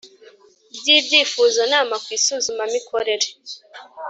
Ry 0.77 0.87
ibyifuzonama 0.97 1.95
ku 2.03 2.09
isuzumamikorere 2.17 3.27